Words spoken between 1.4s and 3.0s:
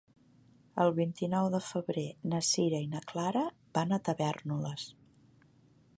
de febrer na Sira i